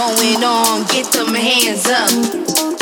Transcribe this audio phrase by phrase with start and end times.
[0.00, 0.84] going on?
[0.86, 2.08] Get them hands up.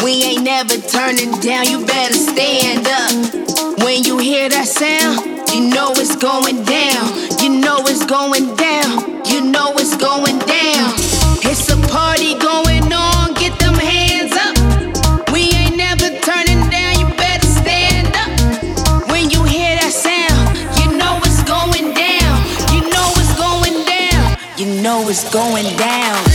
[0.04, 3.82] We ain't never turning down, you better stand up.
[3.82, 7.02] When you hear that sound, you know it's going down.
[7.42, 9.26] You know it's going down.
[9.26, 10.86] You know it's going down.
[11.42, 14.54] It's a party going on, get them hands up.
[15.32, 18.30] We ain't never turning down, you better stand up.
[19.10, 22.34] When you hear that sound, you know it's going down.
[22.70, 24.38] You know it's going down.
[24.60, 26.27] You know it's going down.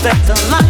[0.00, 0.69] affect the life.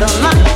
[0.00, 0.49] That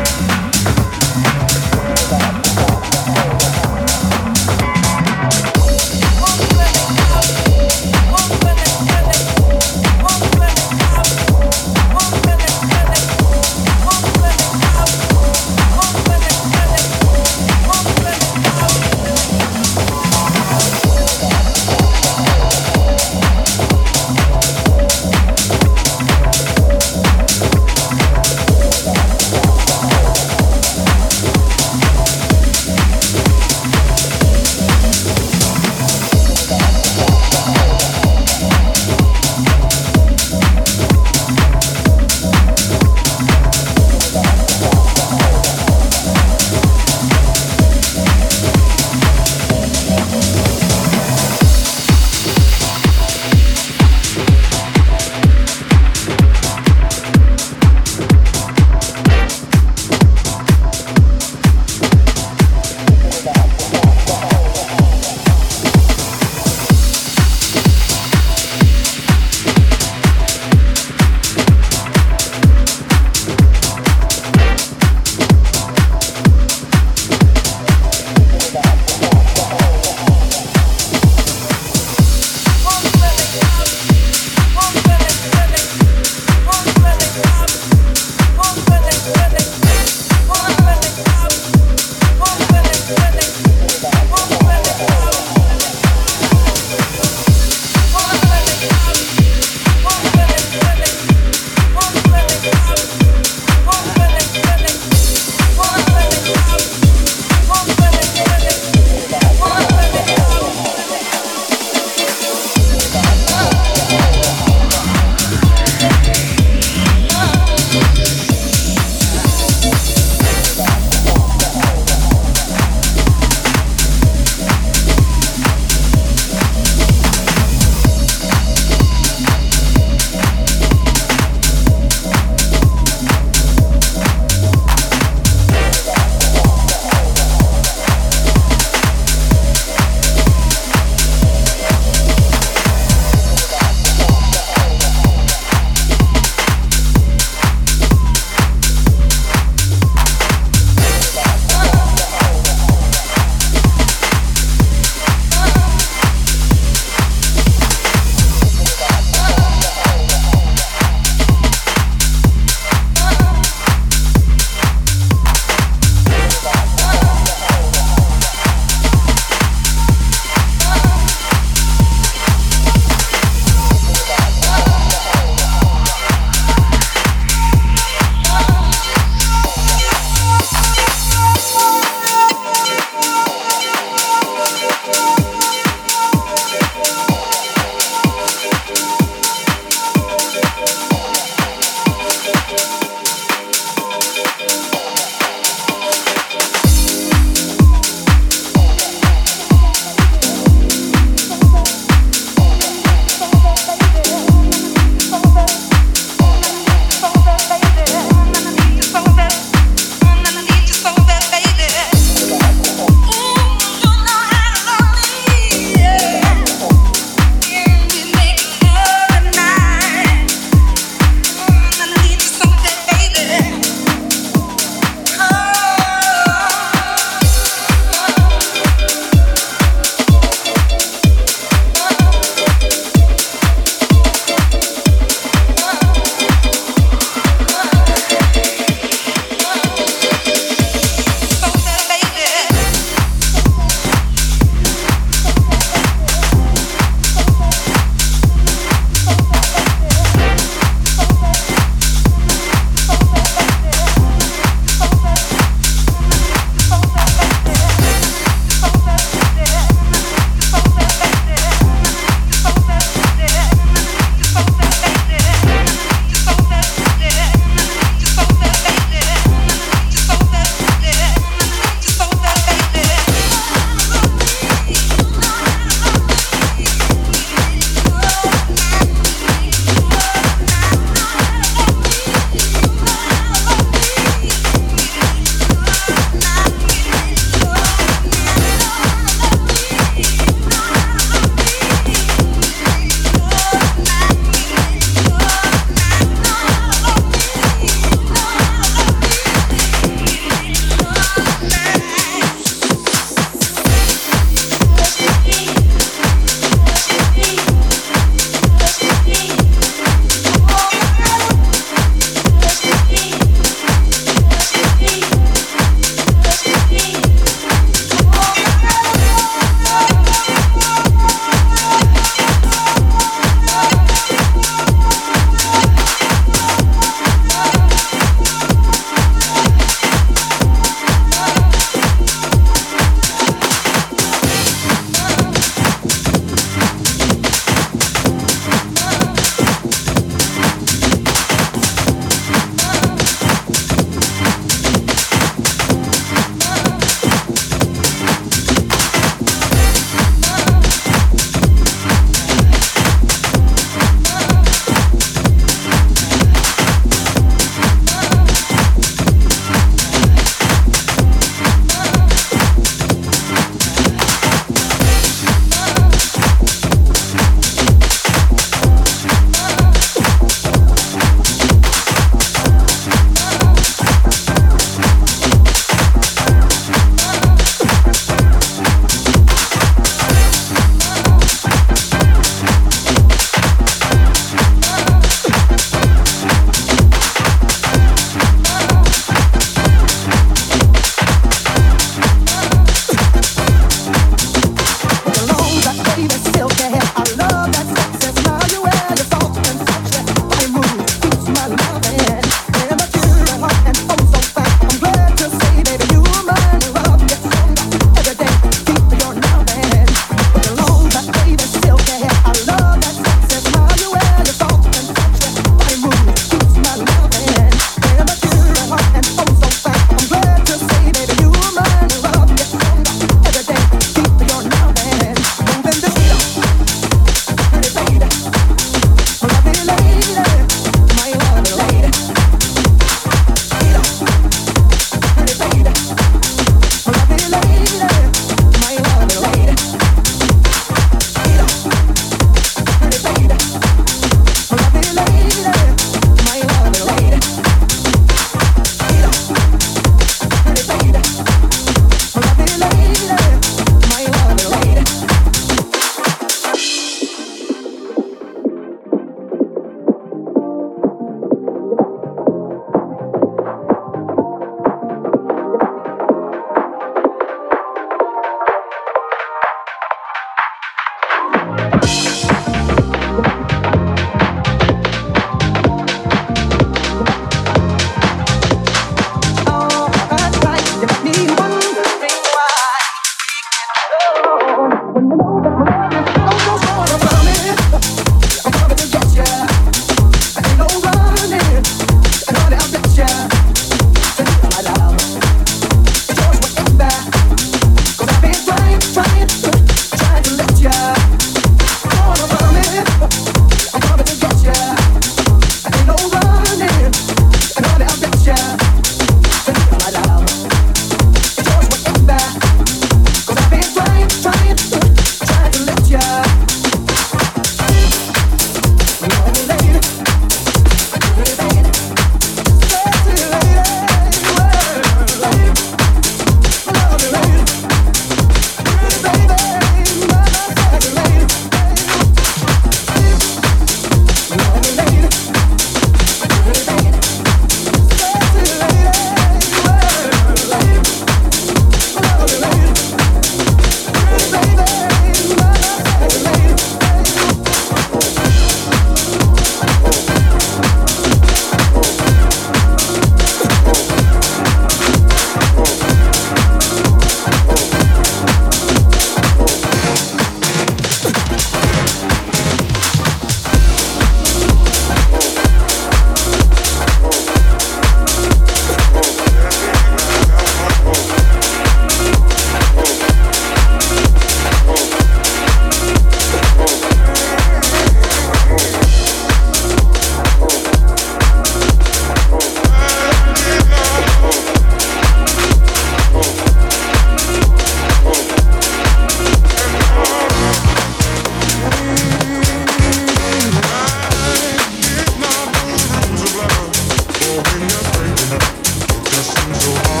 [599.21, 600.00] go on.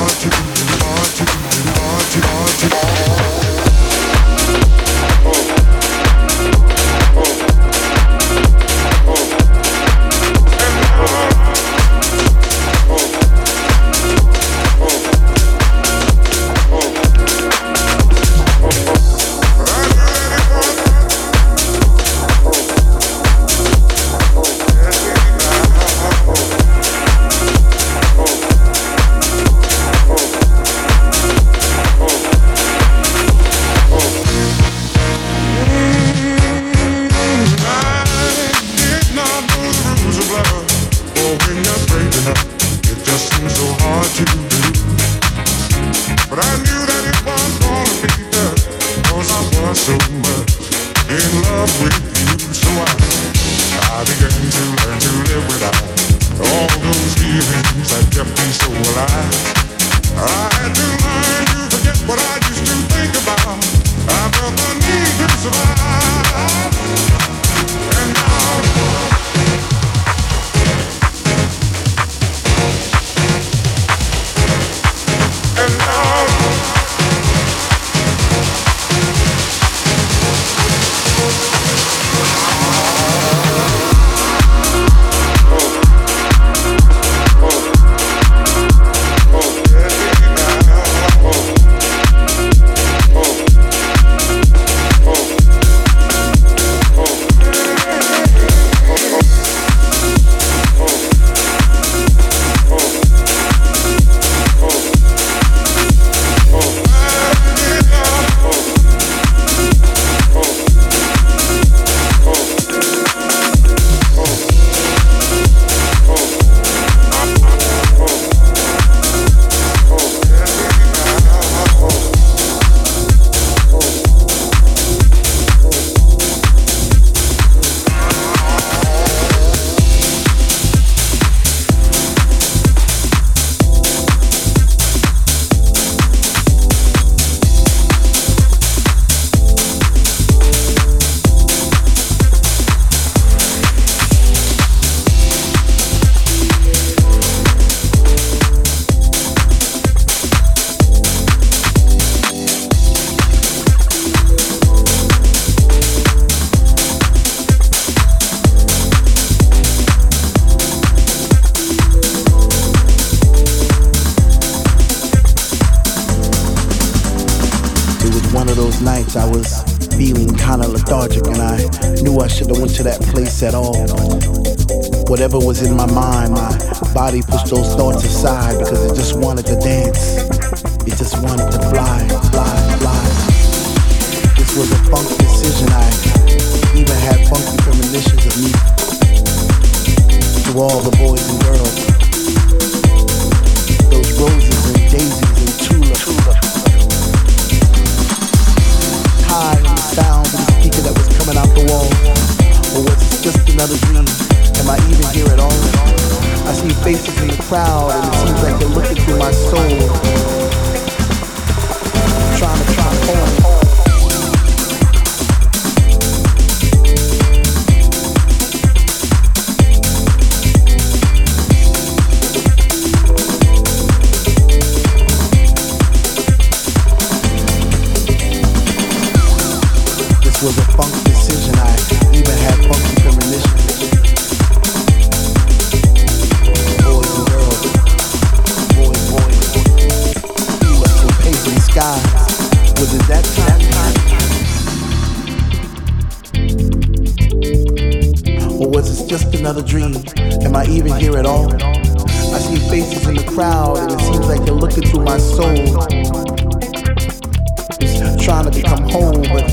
[258.21, 259.49] trying to become whole, but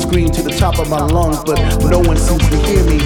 [0.00, 1.58] scream to the top of my lungs, but
[1.90, 2.98] no one seems to hear me.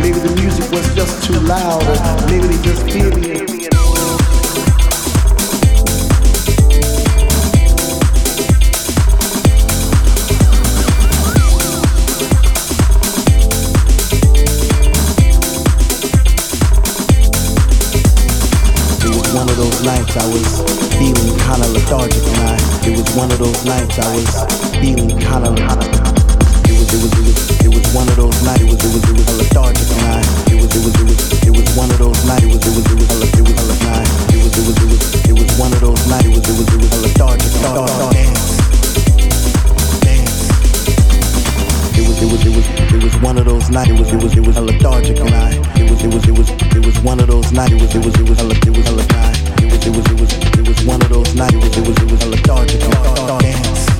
[0.00, 3.36] Maybe the music was just too loud, or maybe they just fear me.
[19.34, 22.56] one of those nights I was feeling kinda lethargic and I
[22.88, 24.48] it was one of those nights I was
[24.80, 28.68] feeling kinda it was it was it was it was one of those nights it
[28.70, 31.52] was it was it was lethargic and I it was it was it was it
[31.52, 33.76] was one of those nights it was it was it was it was it was
[34.32, 36.56] it was it was it was it was one of those nights it was it
[36.56, 37.52] was it was lethargic
[38.16, 38.56] dance
[40.00, 40.40] dance
[41.92, 42.66] it was it was it was
[42.96, 45.52] it was one of those nights it was it was it was lethargic and I
[45.76, 48.04] it was it was it was it was one of those nights it was it
[48.04, 51.34] was it was it was it was it was it was was one of those
[51.34, 51.54] nights.
[51.76, 53.95] It was, it was a lethargic, dark, dark dance.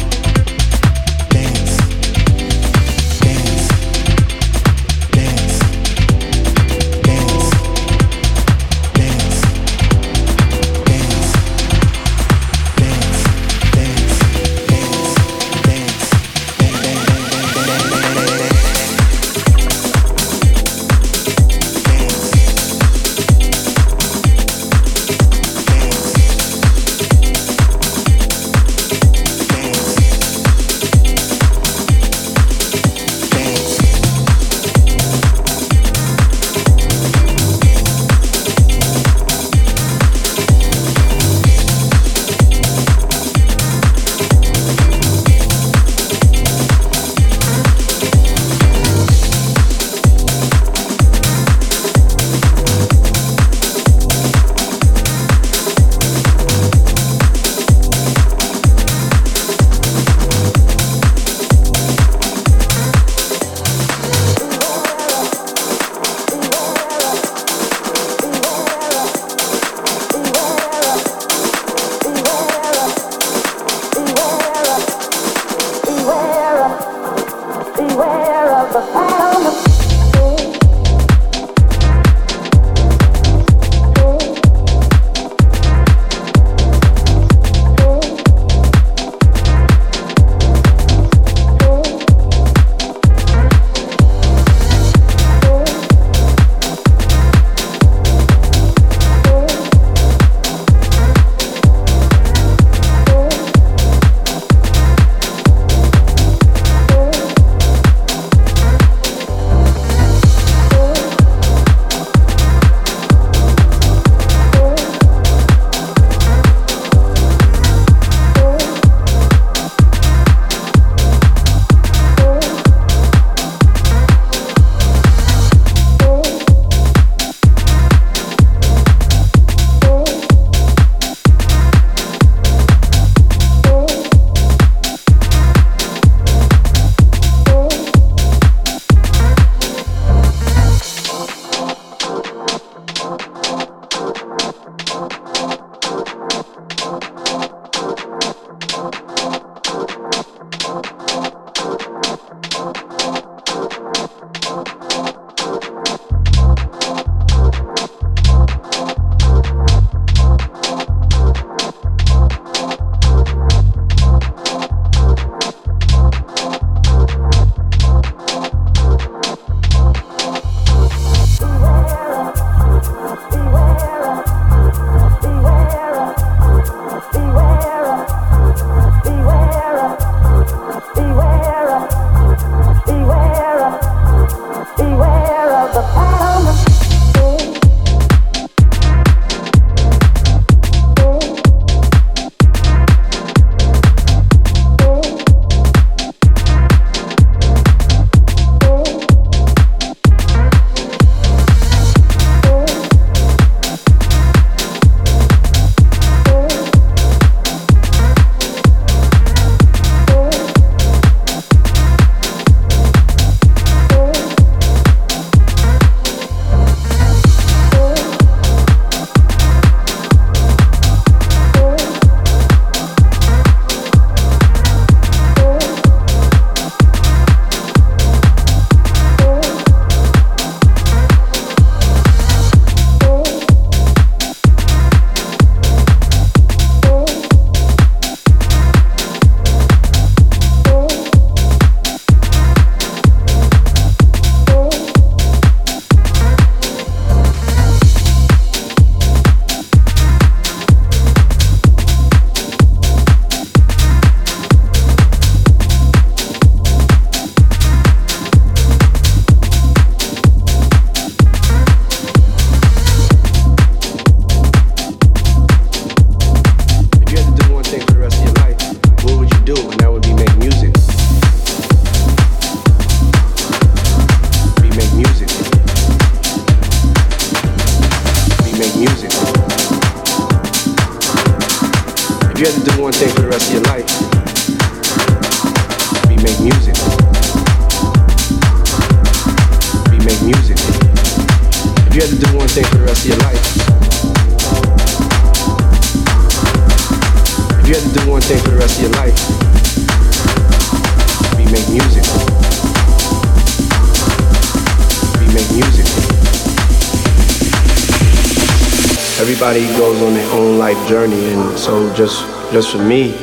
[312.87, 313.15] Me,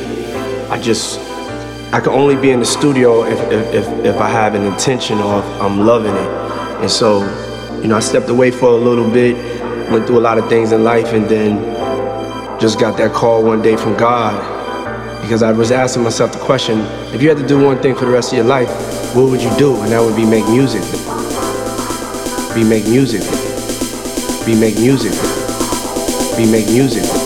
[0.68, 1.20] I just
[1.92, 3.38] I can only be in the studio if
[3.72, 6.30] if, if I have an intention or I'm loving it.
[6.82, 7.20] And so,
[7.80, 9.36] you know, I stepped away for a little bit,
[9.90, 11.58] went through a lot of things in life, and then
[12.60, 14.34] just got that call one day from God
[15.22, 16.80] because I was asking myself the question:
[17.14, 18.68] if you had to do one thing for the rest of your life,
[19.14, 19.80] what would you do?
[19.82, 20.82] And that would be make music.
[22.54, 23.22] Be make music.
[24.44, 25.12] Be make music.
[26.36, 27.23] Be make music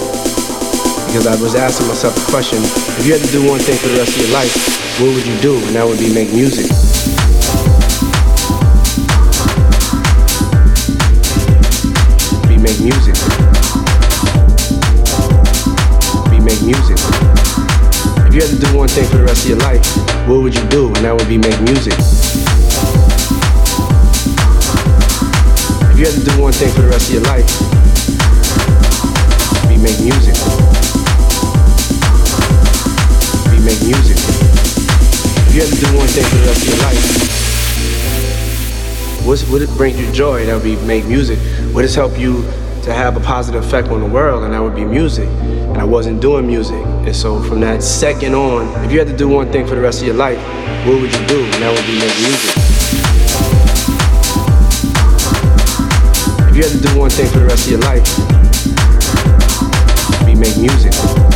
[1.09, 2.61] because I was asking myself the question,
[3.00, 4.52] if you had to do one thing for the rest of your life,
[5.00, 5.56] what would you do?
[5.56, 6.68] And that would be make music.
[12.44, 13.16] Be make music.
[16.28, 17.00] Be make music.
[18.28, 19.80] If you had to do one thing for the rest of your life,
[20.28, 20.92] what would you do?
[20.92, 21.96] And that would be make music.
[25.88, 27.48] If you had to do one thing for the rest of your life,
[29.72, 30.77] be make music.
[33.64, 34.16] Make music.
[35.48, 37.00] If you had to do one thing for the rest of your life,
[39.26, 40.46] what's, what it brings you joy?
[40.46, 41.38] That would be make music.
[41.74, 42.42] What has helped you
[42.82, 44.44] to have a positive effect on the world?
[44.44, 45.28] And that would be music.
[45.28, 46.84] And I wasn't doing music.
[47.06, 49.80] And so from that second on, if you had to do one thing for the
[49.80, 50.38] rest of your life,
[50.86, 51.44] what would you do?
[51.44, 52.54] And that would be make music.
[56.50, 58.04] If you had to do one thing for the rest of your life,
[60.26, 61.27] be make music.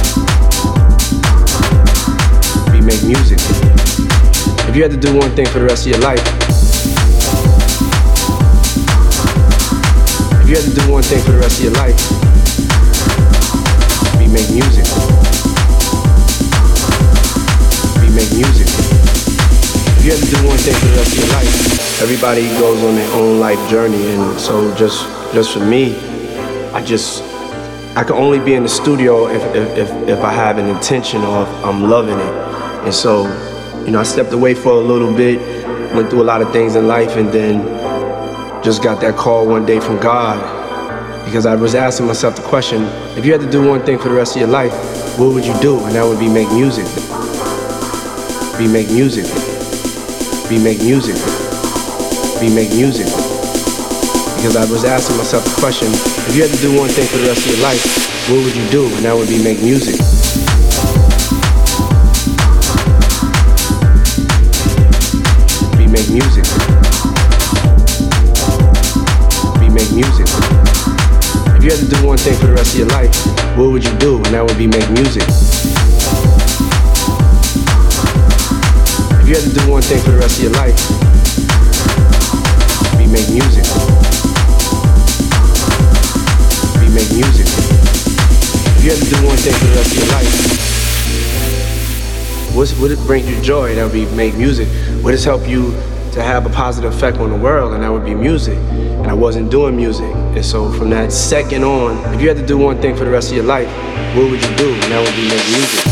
[2.83, 3.39] Make music.
[4.68, 6.22] If you had to do one thing for the rest of your life,
[10.43, 11.97] if you had to do one thing for the rest of your life,
[14.18, 14.87] be make music.
[18.03, 18.66] Be make music.
[19.99, 22.83] If you had to do one thing for the rest of your life, everybody goes
[22.83, 25.97] on their own life journey, and so just just for me,
[26.74, 27.22] I just
[27.95, 31.20] I can only be in the studio if, if, if, if I have an intention
[31.22, 32.52] or if I'm loving it.
[32.85, 33.26] And so,
[33.85, 35.41] you know, I stepped away for a little bit,
[35.95, 37.62] went through a lot of things in life, and then
[38.62, 40.62] just got that call one day from God
[41.24, 42.83] because I was asking myself the question
[43.16, 44.72] if you had to do one thing for the rest of your life,
[45.18, 45.85] what would you do?
[45.85, 46.85] And that would be make music.
[48.59, 49.24] Be make music.
[50.49, 51.16] Be make music.
[52.41, 53.07] Be make music.
[54.37, 55.89] Because I was asking myself the question
[56.28, 57.80] if you had to do one thing for the rest of your life,
[58.28, 58.87] what would you do?
[58.97, 59.97] And that would be make music.
[65.93, 66.45] Make music.
[69.61, 70.24] We make music.
[71.53, 73.14] If you had to do one thing for the rest of your life,
[73.59, 74.16] what would you do?
[74.16, 75.22] And that would be make music.
[79.20, 80.72] If you had to do one thing for the rest of your life,
[82.97, 83.68] be make music.
[86.80, 87.45] Be make music.
[88.80, 90.32] If you had to do one thing for the rest of your life,
[92.57, 93.74] what's, what brings you joy?
[93.74, 94.68] That would be make music.
[95.03, 95.73] What has helped you
[96.13, 97.75] to have a positive effect on the world?
[97.75, 98.57] And that would be music.
[98.57, 100.15] And I wasn't doing music.
[100.15, 103.11] And so from that second on, if you had to do one thing for the
[103.11, 103.67] rest of your life,
[104.15, 104.73] what would you do?
[104.73, 105.83] And that would be make music.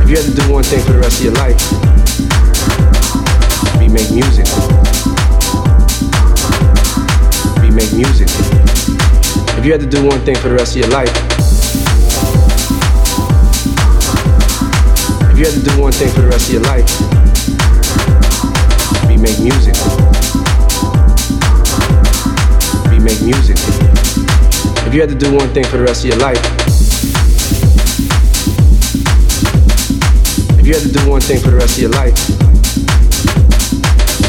[0.00, 1.58] If you had to do one thing for the rest of your life,
[3.80, 4.46] be make music.
[7.60, 8.28] Be make music.
[9.58, 11.25] If you had to do one thing for the rest of your life,
[15.36, 16.88] if you had to do one thing for the rest of your life,
[19.06, 19.76] be make music.
[22.88, 23.58] Be make music.
[24.86, 26.40] If you had to do one thing for the rest of your life,
[30.58, 32.16] if you had to do one thing for the rest of your life,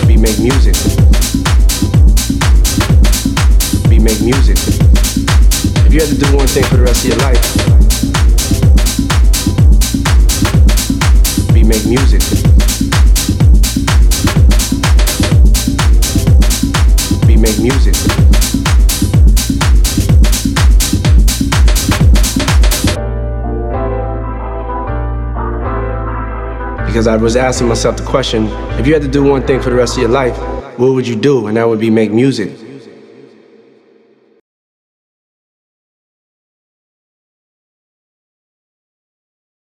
[0.10, 0.76] be make music.
[3.88, 4.58] Be make music.
[5.88, 7.87] If you had to do one thing for the rest of your life,
[11.68, 12.22] make music.
[17.28, 17.94] Be make music.
[26.86, 28.48] Because I was asking myself the question,
[28.80, 30.38] if you had to do one thing for the rest of your life,
[30.80, 31.48] what would you do?
[31.48, 32.67] And that would be make music.